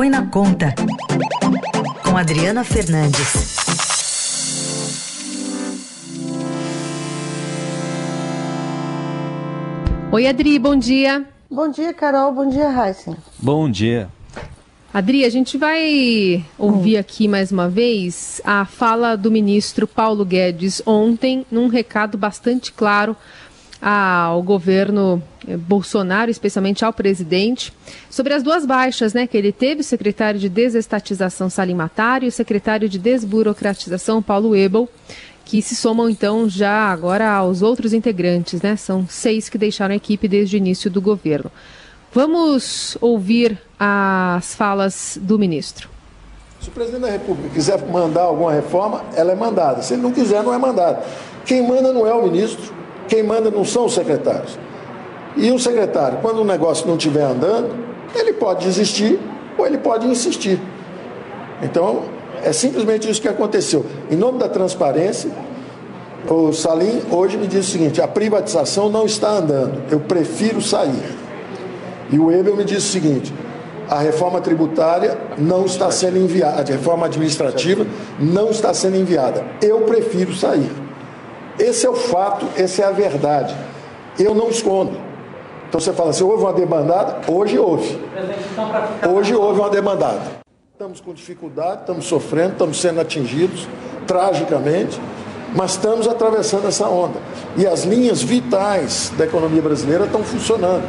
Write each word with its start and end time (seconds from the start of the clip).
Põe 0.00 0.08
na 0.08 0.24
Conta, 0.24 0.74
com 2.02 2.16
Adriana 2.16 2.64
Fernandes. 2.64 3.58
Oi, 10.10 10.26
Adri, 10.26 10.58
bom 10.58 10.74
dia. 10.74 11.26
Bom 11.50 11.68
dia, 11.68 11.92
Carol. 11.92 12.32
Bom 12.32 12.48
dia, 12.48 12.70
Heisen. 12.70 13.14
Bom 13.38 13.70
dia. 13.70 14.08
Adri, 14.90 15.22
a 15.22 15.28
gente 15.28 15.58
vai 15.58 16.42
ouvir 16.56 16.96
aqui 16.96 17.28
mais 17.28 17.52
uma 17.52 17.68
vez 17.68 18.40
a 18.42 18.64
fala 18.64 19.16
do 19.16 19.30
ministro 19.30 19.86
Paulo 19.86 20.24
Guedes 20.24 20.80
ontem, 20.86 21.44
num 21.50 21.68
recado 21.68 22.16
bastante 22.16 22.72
claro 22.72 23.14
ao 23.80 24.42
governo 24.42 25.22
eh, 25.48 25.56
Bolsonaro, 25.56 26.30
especialmente 26.30 26.84
ao 26.84 26.92
presidente, 26.92 27.72
sobre 28.10 28.34
as 28.34 28.42
duas 28.42 28.66
baixas 28.66 29.14
né, 29.14 29.26
que 29.26 29.36
ele 29.36 29.52
teve, 29.52 29.80
o 29.80 29.84
secretário 29.84 30.38
de 30.38 30.48
Desestatização 30.48 31.48
Salim 31.48 31.74
Matar 31.74 32.22
e 32.22 32.26
o 32.26 32.32
secretário 32.32 32.88
de 32.88 32.98
Desburocratização 32.98 34.22
Paulo 34.22 34.54
Ebel, 34.54 34.88
que 35.44 35.62
se 35.62 35.74
somam 35.74 36.08
então 36.08 36.48
já 36.48 36.92
agora 36.92 37.28
aos 37.28 37.62
outros 37.62 37.92
integrantes, 37.92 38.62
né? 38.62 38.76
São 38.76 39.06
seis 39.08 39.48
que 39.48 39.58
deixaram 39.58 39.92
a 39.92 39.96
equipe 39.96 40.28
desde 40.28 40.56
o 40.56 40.58
início 40.58 40.88
do 40.88 41.00
governo. 41.00 41.50
Vamos 42.12 42.96
ouvir 43.00 43.58
as 43.78 44.54
falas 44.54 45.18
do 45.20 45.38
ministro. 45.38 45.88
Se 46.60 46.68
o 46.68 46.72
presidente 46.72 47.02
da 47.02 47.10
República 47.10 47.48
quiser 47.54 47.84
mandar 47.88 48.22
alguma 48.22 48.52
reforma, 48.52 49.02
ela 49.16 49.32
é 49.32 49.34
mandada. 49.34 49.82
Se 49.82 49.94
ele 49.94 50.02
não 50.02 50.12
quiser, 50.12 50.42
não 50.42 50.52
é 50.52 50.58
mandada. 50.58 51.02
Quem 51.46 51.66
manda 51.66 51.92
não 51.92 52.06
é 52.06 52.12
o 52.12 52.22
ministro, 52.22 52.72
quem 53.10 53.24
manda 53.24 53.50
não 53.50 53.64
são 53.64 53.86
os 53.86 53.92
secretários. 53.92 54.56
E 55.36 55.50
o 55.50 55.58
secretário, 55.58 56.18
quando 56.22 56.38
o 56.40 56.44
negócio 56.44 56.86
não 56.86 56.96
estiver 56.96 57.24
andando, 57.24 57.74
ele 58.14 58.32
pode 58.32 58.64
desistir 58.64 59.18
ou 59.58 59.66
ele 59.66 59.78
pode 59.78 60.06
insistir. 60.06 60.60
Então, 61.60 62.04
é 62.42 62.52
simplesmente 62.52 63.10
isso 63.10 63.20
que 63.20 63.28
aconteceu. 63.28 63.84
Em 64.10 64.16
nome 64.16 64.38
da 64.38 64.48
transparência, 64.48 65.30
o 66.28 66.52
Salim 66.52 67.02
hoje 67.10 67.36
me 67.36 67.48
diz 67.48 67.66
o 67.66 67.70
seguinte: 67.70 68.00
a 68.00 68.06
privatização 68.06 68.88
não 68.88 69.04
está 69.04 69.30
andando, 69.30 69.82
eu 69.90 70.00
prefiro 70.00 70.62
sair. 70.62 71.18
E 72.12 72.18
o 72.18 72.30
Ebel 72.30 72.56
me 72.56 72.64
diz 72.64 72.84
o 72.84 72.88
seguinte: 72.88 73.34
a 73.88 73.98
reforma 73.98 74.40
tributária 74.40 75.18
não 75.36 75.64
está 75.64 75.90
sendo 75.90 76.16
enviada, 76.16 76.62
a 76.62 76.64
reforma 76.64 77.06
administrativa 77.06 77.84
não 78.20 78.50
está 78.50 78.72
sendo 78.72 78.96
enviada, 78.96 79.44
eu 79.60 79.80
prefiro 79.80 80.32
sair. 80.32 80.70
Esse 81.60 81.86
é 81.86 81.90
o 81.90 81.94
fato, 81.94 82.46
essa 82.56 82.82
é 82.82 82.84
a 82.86 82.90
verdade. 82.90 83.54
Eu 84.18 84.34
não 84.34 84.48
escondo. 84.48 84.98
Então 85.68 85.78
você 85.78 85.92
fala 85.92 86.10
assim, 86.10 86.24
houve 86.24 86.42
uma 86.42 86.54
debandada? 86.54 87.20
Hoje 87.30 87.58
houve. 87.58 88.00
Hoje 89.08 89.34
houve 89.34 89.60
uma 89.60 89.68
debandada. 89.68 90.22
Estamos 90.72 91.00
com 91.00 91.12
dificuldade, 91.12 91.82
estamos 91.82 92.06
sofrendo, 92.06 92.52
estamos 92.52 92.80
sendo 92.80 93.00
atingidos 93.00 93.68
tragicamente, 94.06 94.98
mas 95.54 95.72
estamos 95.72 96.08
atravessando 96.08 96.66
essa 96.66 96.88
onda. 96.88 97.20
E 97.56 97.66
as 97.66 97.84
linhas 97.84 98.22
vitais 98.22 99.12
da 99.18 99.26
economia 99.26 99.60
brasileira 99.60 100.06
estão 100.06 100.24
funcionando. 100.24 100.82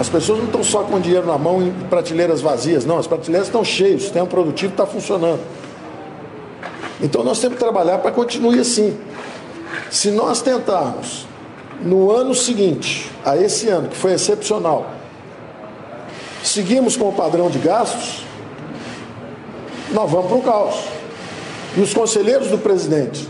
As 0.00 0.08
pessoas 0.08 0.38
não 0.38 0.46
estão 0.46 0.64
só 0.64 0.82
com 0.84 0.98
dinheiro 0.98 1.26
na 1.26 1.36
mão 1.36 1.62
em 1.62 1.70
prateleiras 1.88 2.40
vazias, 2.40 2.86
não, 2.86 2.96
as 2.98 3.06
prateleiras 3.06 3.48
estão 3.48 3.62
cheias, 3.62 4.00
o 4.00 4.04
sistema 4.04 4.26
produtivo 4.26 4.72
está 4.72 4.86
funcionando. 4.86 5.40
Então 7.00 7.22
nós 7.22 7.38
temos 7.38 7.58
que 7.58 7.62
trabalhar 7.62 7.98
para 7.98 8.10
que 8.10 8.16
continue 8.16 8.58
assim. 8.58 8.96
Se 9.90 10.10
nós 10.10 10.42
tentarmos, 10.42 11.26
no 11.82 12.10
ano 12.10 12.34
seguinte, 12.34 13.10
a 13.24 13.36
esse 13.36 13.68
ano, 13.68 13.88
que 13.88 13.96
foi 13.96 14.12
excepcional, 14.12 14.90
seguimos 16.42 16.96
com 16.96 17.08
o 17.08 17.12
padrão 17.12 17.50
de 17.50 17.58
gastos, 17.58 18.24
nós 19.92 20.10
vamos 20.10 20.26
para 20.26 20.36
o 20.36 20.42
caos. 20.42 20.76
E 21.76 21.80
os 21.80 21.92
conselheiros 21.92 22.48
do 22.48 22.58
presidente, 22.58 23.28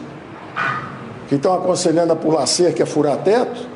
que 1.28 1.34
estão 1.34 1.55
aconselhando 1.55 2.12
a 2.12 2.16
pular 2.16 2.47
cerca 2.47 2.81
e 2.81 2.83
a 2.83 2.87
furar 2.87 3.19
teto, 3.19 3.66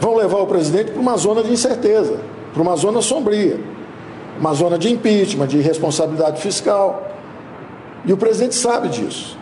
vão 0.00 0.16
levar 0.16 0.38
o 0.38 0.46
presidente 0.46 0.90
para 0.90 1.00
uma 1.00 1.16
zona 1.16 1.42
de 1.42 1.52
incerteza, 1.52 2.18
para 2.52 2.60
uma 2.60 2.74
zona 2.76 3.00
sombria, 3.00 3.60
uma 4.38 4.52
zona 4.52 4.76
de 4.76 4.90
impeachment, 4.90 5.46
de 5.46 5.60
responsabilidade 5.60 6.40
fiscal. 6.40 7.08
E 8.04 8.12
o 8.12 8.16
presidente 8.16 8.56
sabe 8.56 8.88
disso. 8.88 9.38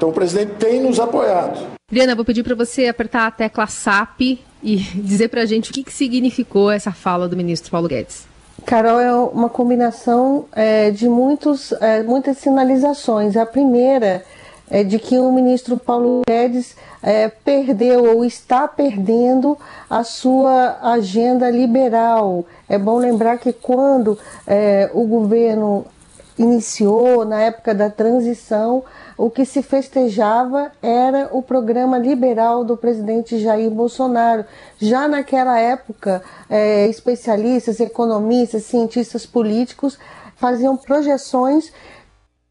Então 0.00 0.08
o 0.08 0.12
presidente 0.14 0.52
tem 0.54 0.80
nos 0.80 0.98
apoiado. 0.98 1.60
Adriana, 1.90 2.14
vou 2.14 2.24
pedir 2.24 2.42
para 2.42 2.54
você 2.54 2.86
apertar 2.86 3.26
a 3.26 3.30
tecla 3.30 3.66
SAP 3.66 4.38
e 4.62 4.76
dizer 4.96 5.28
para 5.28 5.42
a 5.42 5.44
gente 5.44 5.70
o 5.70 5.74
que, 5.74 5.84
que 5.84 5.92
significou 5.92 6.70
essa 6.70 6.90
fala 6.90 7.28
do 7.28 7.36
ministro 7.36 7.70
Paulo 7.70 7.86
Guedes. 7.86 8.26
Carol, 8.64 8.98
é 8.98 9.14
uma 9.14 9.50
combinação 9.50 10.46
é, 10.52 10.90
de 10.90 11.06
muitos, 11.06 11.72
é, 11.72 12.02
muitas 12.02 12.38
sinalizações. 12.38 13.36
A 13.36 13.44
primeira 13.44 14.24
é 14.70 14.82
de 14.82 14.98
que 14.98 15.18
o 15.18 15.30
ministro 15.30 15.76
Paulo 15.76 16.22
Guedes 16.26 16.74
é, 17.02 17.28
perdeu 17.28 18.16
ou 18.16 18.24
está 18.24 18.66
perdendo 18.66 19.58
a 19.90 20.02
sua 20.02 20.78
agenda 20.80 21.50
liberal. 21.50 22.46
É 22.66 22.78
bom 22.78 22.96
lembrar 22.96 23.36
que 23.36 23.52
quando 23.52 24.18
é, 24.46 24.90
o 24.94 25.04
governo 25.04 25.84
iniciou, 26.38 27.24
na 27.24 27.40
época 27.40 27.74
da 27.74 27.90
transição, 27.90 28.84
o 29.16 29.30
que 29.30 29.44
se 29.44 29.62
festejava 29.62 30.72
era 30.80 31.28
o 31.32 31.42
programa 31.42 31.98
liberal 31.98 32.64
do 32.64 32.76
presidente 32.76 33.38
Jair 33.38 33.70
Bolsonaro. 33.70 34.44
Já 34.78 35.06
naquela 35.06 35.58
época, 35.58 36.22
é, 36.48 36.86
especialistas, 36.86 37.80
economistas, 37.80 38.64
cientistas 38.64 39.26
políticos 39.26 39.98
faziam 40.36 40.76
projeções 40.76 41.70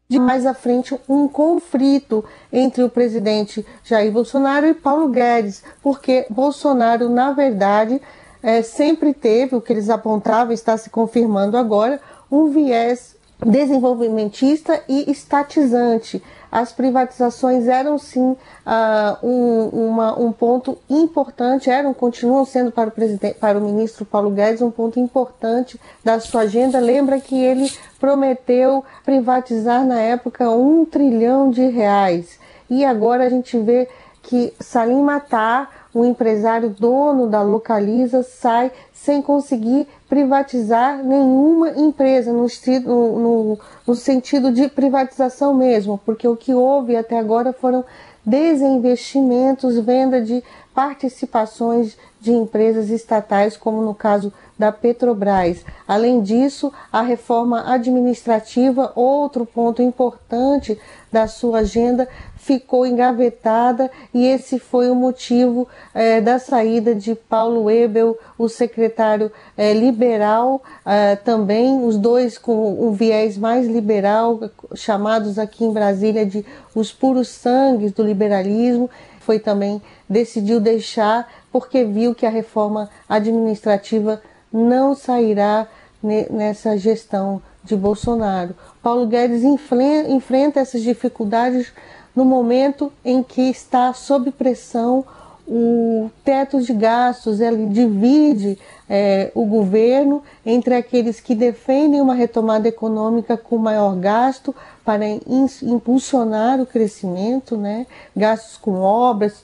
de 0.08 0.18
mais 0.18 0.44
à 0.44 0.52
frente 0.52 0.98
um 1.08 1.28
conflito 1.28 2.24
entre 2.52 2.82
o 2.82 2.88
presidente 2.88 3.64
Jair 3.84 4.10
Bolsonaro 4.10 4.66
e 4.66 4.74
Paulo 4.74 5.08
Guedes, 5.08 5.62
porque 5.80 6.26
Bolsonaro, 6.28 7.08
na 7.08 7.32
verdade, 7.32 8.00
é, 8.42 8.60
sempre 8.62 9.14
teve, 9.14 9.54
o 9.54 9.60
que 9.60 9.72
eles 9.72 9.88
apontavam 9.88 10.52
está 10.52 10.76
se 10.76 10.90
confirmando 10.90 11.56
agora, 11.56 12.00
um 12.30 12.50
viés 12.50 13.16
desenvolvimentista 13.44 14.82
e 14.88 15.10
estatizante. 15.10 16.22
As 16.50 16.72
privatizações 16.72 17.68
eram 17.68 17.96
sim 17.96 18.32
uh, 18.32 19.26
um, 19.26 19.68
uma, 19.68 20.18
um 20.18 20.32
ponto 20.32 20.76
importante, 20.88 21.70
eram, 21.70 21.94
continuam 21.94 22.44
sendo 22.44 22.72
para 22.72 22.88
o, 22.88 22.92
presidente, 22.92 23.38
para 23.38 23.56
o 23.56 23.60
ministro 23.60 24.04
Paulo 24.04 24.30
Guedes 24.30 24.60
um 24.60 24.70
ponto 24.70 24.98
importante 24.98 25.80
da 26.02 26.18
sua 26.18 26.42
agenda. 26.42 26.80
Lembra 26.80 27.20
que 27.20 27.40
ele 27.40 27.70
prometeu 28.00 28.84
privatizar 29.04 29.84
na 29.84 30.00
época 30.00 30.50
um 30.50 30.84
trilhão 30.84 31.50
de 31.50 31.68
reais. 31.68 32.38
E 32.68 32.84
agora 32.84 33.24
a 33.24 33.28
gente 33.28 33.58
vê 33.58 33.88
que 34.22 34.52
Salim 34.60 35.02
Matar 35.02 35.79
o 35.92 36.04
empresário 36.04 36.70
dono 36.70 37.26
da 37.26 37.42
Localiza 37.42 38.22
sai 38.22 38.70
sem 38.92 39.20
conseguir 39.20 39.88
privatizar 40.08 41.02
nenhuma 41.02 41.70
empresa, 41.70 42.32
no, 42.32 42.46
no, 42.84 43.58
no, 43.86 43.94
sentido 43.94 44.52
de 44.52 44.68
privatização 44.68 45.54
mesmo, 45.54 46.00
porque 46.04 46.28
o 46.28 46.36
que 46.36 46.54
houve 46.54 46.96
até 46.96 47.18
agora 47.18 47.52
foram 47.52 47.84
desinvestimentos, 48.24 49.78
venda 49.78 50.20
de 50.20 50.42
participações 50.74 51.96
de 52.20 52.32
empresas 52.32 52.90
estatais, 52.90 53.56
como 53.56 53.82
no 53.82 53.94
caso 53.94 54.32
da 54.58 54.70
Petrobras. 54.70 55.64
Além 55.88 56.20
disso, 56.20 56.72
a 56.92 57.00
reforma 57.00 57.72
administrativa, 57.72 58.92
outro 58.94 59.46
ponto 59.46 59.80
importante 59.80 60.78
da 61.10 61.26
sua 61.26 61.60
agenda, 61.60 62.06
ficou 62.40 62.86
engavetada 62.86 63.90
e 64.14 64.26
esse 64.26 64.58
foi 64.58 64.90
o 64.90 64.94
motivo 64.94 65.68
é, 65.94 66.22
da 66.22 66.38
saída 66.38 66.94
de 66.94 67.14
Paulo 67.14 67.70
Ebel, 67.70 68.18
o 68.38 68.48
secretário 68.48 69.30
é, 69.56 69.74
liberal, 69.74 70.62
é, 70.84 71.16
também 71.16 71.84
os 71.84 71.98
dois 71.98 72.38
com 72.38 72.88
um 72.88 72.92
viés 72.92 73.36
mais 73.36 73.66
liberal, 73.66 74.40
chamados 74.74 75.38
aqui 75.38 75.64
em 75.64 75.72
Brasília 75.72 76.24
de 76.24 76.44
os 76.74 76.90
puros 76.90 77.28
sangues 77.28 77.92
do 77.92 78.02
liberalismo, 78.02 78.88
foi 79.20 79.38
também 79.38 79.80
decidiu 80.08 80.60
deixar 80.60 81.30
porque 81.52 81.84
viu 81.84 82.14
que 82.14 82.24
a 82.24 82.30
reforma 82.30 82.88
administrativa 83.06 84.20
não 84.50 84.94
sairá 84.94 85.68
nessa 86.02 86.78
gestão 86.78 87.42
de 87.62 87.76
Bolsonaro. 87.76 88.54
Paulo 88.82 89.06
Guedes 89.06 89.42
enfrenta 89.44 90.60
essas 90.60 90.80
dificuldades 90.80 91.70
no 92.14 92.24
momento 92.24 92.92
em 93.04 93.22
que 93.22 93.42
está 93.42 93.92
sob 93.92 94.30
pressão 94.30 95.04
o 95.46 96.08
teto 96.24 96.60
de 96.60 96.72
gastos, 96.72 97.40
ele 97.40 97.66
divide 97.66 98.56
é, 98.88 99.32
o 99.34 99.44
governo 99.44 100.22
entre 100.46 100.74
aqueles 100.74 101.20
que 101.20 101.34
defendem 101.34 102.00
uma 102.00 102.14
retomada 102.14 102.68
econômica 102.68 103.36
com 103.36 103.58
maior 103.58 103.96
gasto 103.96 104.54
para 104.84 105.04
impulsionar 105.06 106.60
o 106.60 106.66
crescimento, 106.66 107.56
né? 107.56 107.86
gastos 108.16 108.56
com 108.56 108.80
obras, 108.80 109.42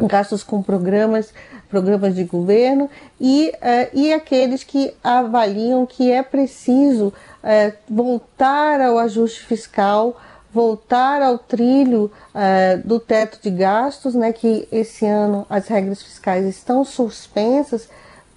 gastos 0.00 0.42
com 0.42 0.62
programas 0.62 1.32
programas 1.68 2.14
de 2.14 2.24
governo, 2.24 2.88
e, 3.20 3.52
uh, 3.56 3.90
e 3.92 4.12
aqueles 4.12 4.62
que 4.62 4.94
avaliam 5.02 5.84
que 5.84 6.10
é 6.10 6.22
preciso 6.22 7.08
uh, 7.08 7.72
voltar 7.88 8.80
ao 8.80 8.98
ajuste 8.98 9.40
fiscal, 9.40 10.16
voltar 10.52 11.22
ao 11.22 11.38
trilho 11.38 12.10
uh, 12.34 12.86
do 12.86 12.98
teto 12.98 13.38
de 13.42 13.50
gastos, 13.50 14.14
né, 14.14 14.32
que 14.32 14.66
esse 14.72 15.04
ano 15.06 15.46
as 15.50 15.68
regras 15.68 16.02
fiscais 16.02 16.46
estão 16.46 16.84
suspensas 16.84 17.88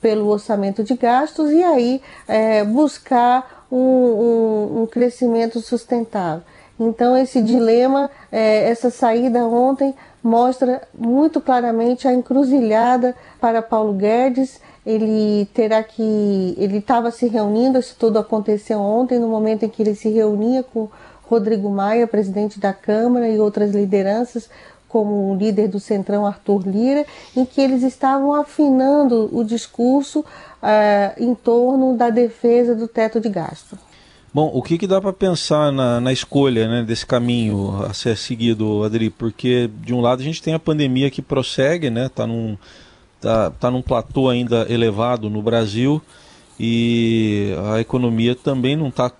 pelo 0.02 0.28
orçamento 0.28 0.84
de 0.84 0.96
gastos, 0.96 1.52
e 1.52 1.62
aí 1.62 2.02
buscar 2.72 3.66
um, 3.70 3.78
um, 3.78 4.82
um 4.82 4.86
crescimento 4.86 5.60
sustentável. 5.60 6.42
Então, 6.80 7.18
esse 7.18 7.42
dilema, 7.42 8.10
é, 8.32 8.70
essa 8.70 8.90
saída 8.90 9.46
ontem, 9.46 9.94
mostra 10.24 10.82
muito 10.98 11.42
claramente 11.42 12.08
a 12.08 12.14
encruzilhada 12.14 13.14
para 13.40 13.62
Paulo 13.62 13.94
Guedes. 13.94 14.62
Ele 14.86 15.46
terá 15.54 15.84
que. 15.84 16.56
Ele 16.58 16.78
estava 16.78 17.12
se 17.12 17.28
reunindo, 17.28 17.78
isso 17.78 17.96
tudo 18.00 18.18
aconteceu 18.18 18.80
ontem, 18.80 19.20
no 19.20 19.28
momento 19.28 19.64
em 19.64 19.70
que 19.70 19.84
ele 19.84 19.94
se 19.94 20.10
reunia 20.10 20.64
com 20.64 20.88
Rodrigo 21.30 21.70
Maia, 21.70 22.08
presidente 22.08 22.60
da 22.60 22.74
Câmara, 22.74 23.30
e 23.30 23.40
outras 23.40 23.72
lideranças, 23.72 24.50
como 24.88 25.32
o 25.32 25.36
líder 25.36 25.68
do 25.68 25.80
Centrão, 25.80 26.26
Arthur 26.26 26.68
Lira, 26.68 27.06
em 27.38 27.46
que 27.46 27.62
eles 27.62 27.84
estavam 27.84 28.34
afinando 28.34 29.30
o 29.32 29.44
discurso 29.44 30.22
uh, 30.22 31.24
em 31.24 31.36
torno 31.36 31.96
da 31.96 32.10
defesa 32.10 32.74
do 32.74 32.88
teto 32.88 33.20
de 33.20 33.30
gasto. 33.30 33.78
Bom, 34.34 34.50
o 34.54 34.62
que, 34.62 34.78
que 34.78 34.88
dá 34.88 35.00
para 35.00 35.14
pensar 35.14 35.72
na, 35.72 36.00
na 36.00 36.12
escolha 36.12 36.68
né, 36.68 36.84
desse 36.84 37.06
caminho 37.06 37.84
a 37.84 37.94
ser 37.94 38.18
seguido, 38.18 38.84
Adri? 38.84 39.10
Porque, 39.10 39.70
de 39.82 39.94
um 39.94 40.02
lado, 40.02 40.22
a 40.22 40.24
gente 40.24 40.42
tem 40.42 40.54
a 40.54 40.60
pandemia 40.60 41.10
que 41.10 41.22
prossegue, 41.22 41.90
né? 41.90 42.08
Está 42.08 42.28
num, 42.28 42.58
tá, 43.22 43.52
tá 43.52 43.72
num 43.72 43.82
platô 43.82 44.30
ainda 44.30 44.66
elevado 44.70 45.30
no 45.30 45.42
Brasil 45.42 46.02
e 46.60 47.56
a 47.72 47.80
economia 47.80 48.36
também 48.36 48.76
não 48.76 48.90
está 48.90 49.12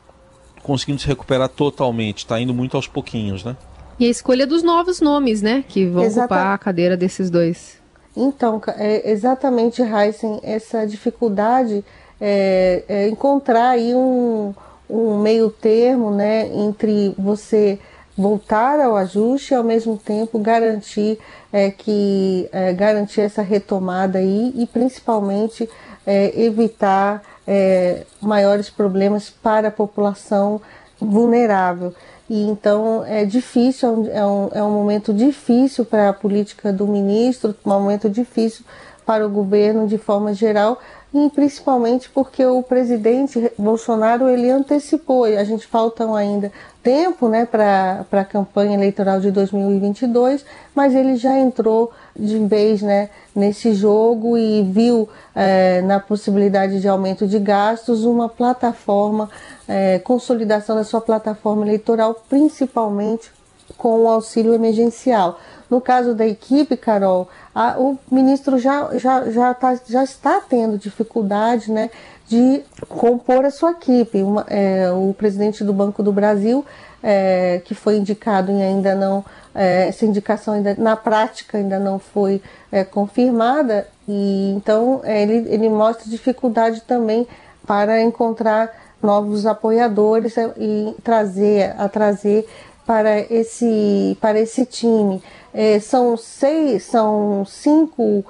conseguindo 0.64 1.02
se 1.02 1.08
recuperar 1.08 1.50
totalmente, 1.50 2.20
está 2.20 2.40
indo 2.40 2.54
muito 2.54 2.76
aos 2.78 2.88
pouquinhos, 2.88 3.44
né? 3.44 3.56
E 4.00 4.06
a 4.06 4.10
escolha 4.10 4.48
dos 4.48 4.64
novos 4.64 5.02
nomes, 5.02 5.42
né? 5.42 5.64
Que 5.68 5.86
vão 5.86 6.04
Exata... 6.04 6.34
ocupar 6.34 6.54
a 6.54 6.58
cadeira 6.58 6.96
desses 6.96 7.30
dois. 7.30 7.78
Então, 8.16 8.62
é 8.78 9.12
exatamente, 9.12 9.82
Heisen, 9.82 10.40
essa 10.44 10.86
dificuldade 10.86 11.84
é, 12.20 12.84
é 12.88 13.08
encontrar 13.08 13.70
aí 13.70 13.94
um 13.94 14.54
um 14.90 15.22
meio 15.22 15.52
termo 15.52 16.10
né, 16.10 16.48
entre 16.48 17.14
você 17.18 17.78
voltar 18.18 18.80
ao 18.80 18.98
ajuste 18.98 19.54
e 19.54 19.56
ao 19.56 19.64
mesmo 19.64 19.98
tempo 19.98 20.40
garantir 20.40 21.20
é, 21.54 21.70
que 21.70 22.50
é, 22.52 22.74
garantir 22.74 23.22
essa 23.22 23.42
retomada 23.42 24.20
aí 24.20 24.52
e 24.56 24.66
principalmente 24.66 25.70
é, 26.06 26.34
evitar 26.42 27.22
é, 27.52 28.04
maiores 28.22 28.70
problemas 28.70 29.28
para 29.28 29.70
a 29.70 29.72
população 29.72 30.62
vulnerável. 31.02 31.96
E 32.30 32.44
então 32.44 33.04
é 33.04 33.26
difícil, 33.26 34.08
é 34.12 34.24
um, 34.24 34.50
é 34.54 34.64
um 34.64 34.70
momento 34.70 35.12
difícil 35.12 35.84
para 35.84 36.10
a 36.10 36.14
política 36.14 36.72
do 36.72 36.86
ministro, 36.86 37.56
um 37.66 37.70
momento 37.70 38.08
difícil 38.08 38.64
para 39.04 39.26
o 39.26 39.30
governo 39.30 39.88
de 39.88 39.98
forma 39.98 40.32
geral, 40.32 40.80
e 41.14 41.30
principalmente 41.32 42.10
porque 42.10 42.46
o 42.46 42.62
presidente 42.62 43.52
Bolsonaro 43.58 44.30
ele 44.30 44.50
antecipou, 44.50 45.28
e 45.28 45.38
a 45.38 45.44
gente 45.44 45.66
falta 45.66 46.06
ainda 46.16 46.52
tempo 46.84 47.28
né, 47.28 47.46
para 47.46 48.06
a 48.12 48.24
campanha 48.24 48.76
eleitoral 48.76 49.20
de 49.20 49.32
2022, 49.32 50.46
mas 50.74 50.94
ele 50.96 51.16
já 51.16 51.38
entrou 51.38 51.92
de 52.16 52.38
vez 52.40 52.82
né, 52.82 53.10
nesse 53.36 53.74
jogo 53.74 54.38
e 54.38 54.64
viu 54.64 55.10
é, 55.36 55.82
na 55.82 56.00
possibilidade 56.00 56.80
de 56.80 56.88
aumento 56.88 57.28
de 57.28 57.40
gastos 57.40 58.06
uma 58.06 58.30
plataforma, 58.30 59.30
é, 59.68 60.00
consolidação 60.00 60.76
da 60.76 60.84
sua 60.84 61.02
plataforma 61.02 61.66
eleitoral, 61.66 62.24
principalmente 62.30 63.32
com 63.78 64.04
o 64.04 64.08
auxílio 64.08 64.54
emergencial. 64.54 65.40
No 65.70 65.80
caso 65.80 66.16
da 66.16 66.26
equipe, 66.26 66.76
Carol, 66.76 67.30
a, 67.54 67.78
o 67.78 67.98
ministro 68.12 68.58
já, 68.58 68.90
já, 68.98 69.30
já, 69.30 69.54
tá, 69.54 69.80
já 69.88 70.04
está 70.04 70.42
tendo 70.42 70.78
dificuldade 70.78 71.72
né, 71.72 71.92
de 72.28 72.64
compor 72.88 73.46
a 73.46 73.52
sua 73.52 73.72
equipe. 73.72 74.24
Uma, 74.24 74.46
é, 74.50 74.90
o 74.92 75.14
presidente 75.14 75.64
do 75.64 75.72
Banco 75.72 76.02
do 76.02 76.12
Brasil, 76.12 76.66
é, 77.04 77.62
que 77.64 77.76
foi 77.76 77.98
indicado 77.98 78.52
e 78.52 78.62
ainda 78.62 78.96
não, 78.96 79.24
é, 79.54 79.88
essa 79.88 80.06
indicação 80.06 80.56
ainda, 80.56 80.76
na 80.78 80.96
prática 80.96 81.58
ainda 81.58 81.78
não 81.78 82.00
foi 82.00 82.42
é, 82.72 82.84
confirmada, 82.84 83.88
e 84.08 84.54
então 84.56 85.02
é, 85.04 85.22
ele, 85.22 85.48
ele 85.50 85.70
mostra 85.70 86.10
dificuldade 86.10 86.82
também 86.82 87.28
para 87.66 88.02
encontrar 88.02 88.72
novos 89.02 89.46
apoiadores 89.46 90.36
e 90.58 90.96
trazer, 91.04 91.74
a 91.78 91.88
trazer 91.88 92.48
para 92.90 93.20
esse, 93.20 94.18
para 94.20 94.40
esse 94.40 94.66
time. 94.66 95.22
É, 95.54 95.80
são 95.80 96.18
seis, 96.18 96.86
são 96.86 97.46
cinco 97.46 98.26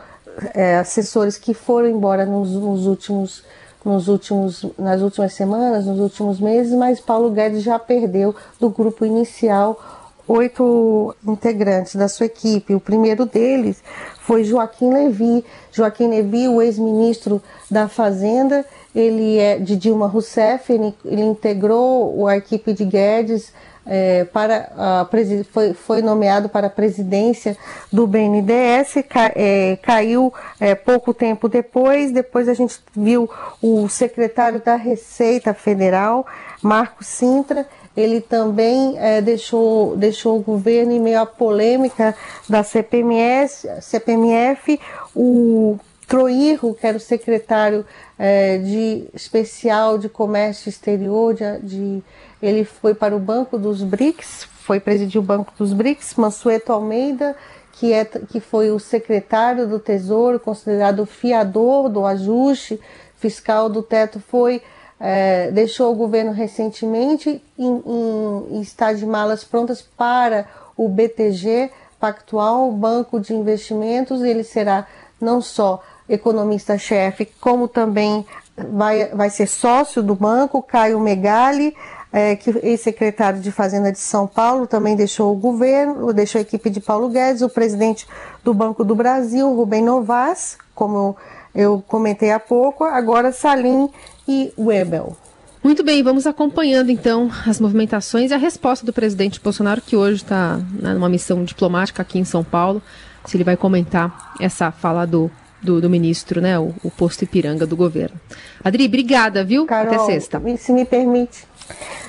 é, 0.53 0.75
assessores 0.75 1.38
que 1.38 1.53
foram 1.53 1.88
embora 1.88 2.25
nos, 2.25 2.51
nos, 2.51 2.85
últimos, 2.85 3.45
nos 3.85 4.09
últimos, 4.09 4.65
nas 4.77 5.00
últimas 5.00 5.31
semanas, 5.31 5.85
nos 5.85 5.97
últimos 5.97 6.41
meses, 6.41 6.73
mas 6.73 7.00
Paulo 7.00 7.31
Guedes 7.31 7.63
já 7.63 7.79
perdeu 7.79 8.35
do 8.59 8.69
grupo 8.69 9.06
inicial 9.06 10.08
oito 10.29 11.15
integrantes 11.27 11.95
da 11.95 12.07
sua 12.07 12.27
equipe. 12.27 12.75
O 12.75 12.79
primeiro 12.79 13.25
deles 13.25 13.83
foi 14.21 14.43
Joaquim 14.43 14.93
Levi. 14.93 15.43
Joaquim 15.71 16.07
Levi, 16.07 16.47
o 16.47 16.61
ex-ministro 16.61 17.41
da 17.69 17.89
Fazenda, 17.89 18.63
ele 18.95 19.37
é 19.39 19.57
de 19.57 19.75
Dilma 19.75 20.07
Rousseff, 20.07 20.71
ele, 20.71 20.93
ele 21.03 21.23
integrou 21.23 22.27
a 22.27 22.37
equipe 22.37 22.73
de 22.73 22.85
Guedes 22.85 23.51
é, 23.89 24.23
para 24.25 24.71
a, 24.77 25.09
foi, 25.51 25.73
foi 25.73 26.01
nomeado 26.03 26.47
para 26.47 26.67
a 26.67 26.69
presidência 26.69 27.57
do 27.91 28.05
BNDES, 28.05 29.03
ca, 29.09 29.31
é, 29.35 29.77
caiu 29.81 30.31
é, 30.59 30.75
pouco 30.75 31.11
tempo 31.11 31.49
depois. 31.49 32.11
Depois 32.11 32.47
a 32.47 32.53
gente 32.53 32.79
viu 32.95 33.27
o 33.59 33.89
secretário 33.89 34.61
da 34.63 34.75
Receita 34.75 35.55
Federal, 35.55 36.25
Marco 36.61 37.03
Sintra, 37.03 37.65
ele 38.00 38.22
também 38.22 38.98
é, 38.98 39.22
deixou, 39.22 39.98
deixou 39.98 40.38
o 40.38 40.42
governo 40.42 40.94
em 40.94 41.00
meio 41.00 41.19
à 41.19 41.25
polêmica 41.25 42.16
da 42.48 42.63
CPMS, 42.63 43.68
CPMF, 43.81 44.80
o 45.13 45.78
Troirro, 46.07 46.74
que 46.74 46.88
era 46.88 46.98
o 46.98 47.00
secretário 47.00 47.86
é, 48.18 48.57
de 48.57 49.06
especial 49.13 49.98
de 49.98 50.07
comércio 50.07 50.69
exterior 50.69 51.34
de, 51.34 51.60
de 51.60 52.03
ele 52.41 52.63
foi 52.63 52.94
para 52.94 53.15
o 53.15 53.20
Banco 53.20 53.58
dos 53.58 53.84
BRICS, 53.84 54.48
foi 54.62 54.79
presidir 54.79 55.20
o 55.20 55.24
Banco 55.24 55.51
dos 55.58 55.74
BRICS, 55.74 56.15
Mansueto 56.15 56.72
Almeida, 56.72 57.36
que, 57.74 57.91
é, 57.91 58.06
que 58.06 58.39
foi 58.39 58.72
o 58.72 58.79
secretário 58.79 59.68
do 59.68 59.77
Tesouro, 59.77 60.39
considerado 60.39 61.06
fiador 61.06 61.89
do 61.89 62.06
ajuste 62.06 62.79
fiscal 63.18 63.70
do 63.70 63.84
teto, 63.84 64.22
foi 64.22 64.62
é, 65.00 65.50
deixou 65.51 65.91
o 65.91 65.96
governo 65.96 66.32
recentemente 66.32 67.41
e 67.58 68.62
está 68.62 68.91
de 68.91 69.06
malas 69.06 69.44
prontas 69.44 69.82
para 69.82 70.46
o 70.75 70.89
BTG 70.89 71.72
Pactual, 72.00 72.72
Banco 72.72 73.20
de 73.20 73.34
Investimentos. 73.34 74.22
Ele 74.22 74.44
será 74.44 74.86
não 75.20 75.41
só 75.41 75.82
economista-chefe, 76.08 77.25
como 77.39 77.68
também 77.68 78.25
vai, 78.58 79.10
vai 79.10 79.29
ser 79.29 79.48
sócio 79.48 80.01
do 80.01 80.15
banco, 80.15 80.62
Caio 80.62 81.00
Megali, 81.00 81.75
é, 82.12 82.36
que 82.36 82.50
ex-secretário 82.63 83.39
de 83.39 83.51
Fazenda 83.51 83.91
de 83.91 84.00
São 84.00 84.25
Paulo, 84.25 84.65
também 84.65 84.96
deixou 84.96 85.32
o 85.32 85.36
governo, 85.36 86.12
deixou 86.12 86.39
a 86.39 86.41
equipe 86.41 86.70
de 86.70 86.79
Paulo 86.79 87.10
Guedes, 87.10 87.41
o 87.41 87.50
presidente 87.50 88.08
do 88.44 88.53
Banco 88.53 88.84
do 88.84 88.96
Brasil, 88.96 89.53
Rubem 89.53 89.84
Novas, 89.84 90.58
como 90.74 91.15
eu 91.53 91.84
comentei 91.88 92.32
há 92.32 92.39
pouco, 92.39 92.84
agora 92.84 93.32
Salim 93.32 93.89
e 94.27 94.53
Webel. 94.58 95.15
Muito 95.62 95.84
bem, 95.84 96.01
vamos 96.01 96.25
acompanhando 96.25 96.89
então 96.89 97.29
as 97.46 97.60
movimentações 97.60 98.32
e 98.32 98.34
a 98.34 98.38
resposta 98.38 98.86
do 98.86 98.94
presidente 98.94 99.41
Bolsonaro, 99.41 99.82
que 99.82 99.96
hoje 99.96 100.24
está 100.24 100.58
né, 100.58 100.94
numa 100.94 101.10
missão 101.10 101.44
diplomática 101.44 102.01
aqui 102.01 102.18
em 102.18 102.24
São 102.24 102.44
Paulo, 102.44 102.82
se 103.25 103.36
ele 103.36 103.44
vai 103.44 103.58
comentar 103.58 104.34
essa 104.39 104.72
fala 104.72 105.06
do, 105.06 105.29
do, 105.62 105.82
do 105.82 105.89
ministro, 105.89 106.39
né, 106.39 106.58
o, 106.58 106.74
o 106.82 106.89
posto 106.89 107.24
Ipiranga 107.24 107.65
do 107.65 107.75
governo. 107.75 108.18
Adri, 108.63 108.86
obrigada, 108.86 109.44
viu? 109.44 109.65
Carol, 109.65 109.94
Até 109.94 110.06
sexta. 110.06 110.41
Se 110.58 110.72
me 110.72 110.86
permite, 110.86 111.46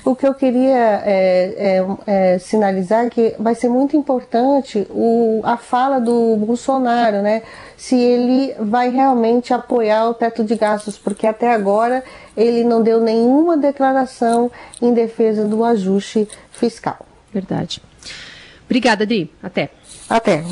o 0.04 0.14
que 0.14 0.26
eu 0.26 0.34
queria 0.34 1.02
é, 1.04 1.54
é, 1.56 2.34
é, 2.34 2.38
sinalizar 2.38 3.06
é 3.06 3.10
que 3.10 3.34
vai 3.38 3.54
ser 3.54 3.68
muito 3.68 3.96
importante 3.96 4.86
o, 4.90 5.40
a 5.44 5.56
fala 5.56 6.00
do 6.00 6.36
Bolsonaro, 6.36 7.22
né? 7.22 7.42
Se 7.76 7.96
ele 7.96 8.54
vai 8.58 8.90
realmente 8.90 9.52
apoiar 9.52 10.08
o 10.08 10.14
teto 10.14 10.44
de 10.44 10.54
gastos, 10.54 10.98
porque 10.98 11.26
até 11.26 11.52
agora 11.52 12.02
ele 12.36 12.64
não 12.64 12.82
deu 12.82 13.00
nenhuma 13.00 13.56
declaração 13.56 14.50
em 14.80 14.92
defesa 14.92 15.44
do 15.44 15.64
ajuste 15.64 16.28
fiscal. 16.50 17.06
Verdade. 17.32 17.82
Obrigada, 18.64 19.04
Adri. 19.04 19.30
Até. 19.42 19.70
Até. 20.08 20.44